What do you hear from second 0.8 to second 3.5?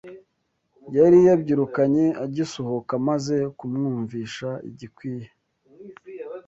Yali yabyirukanye agisohoka Maze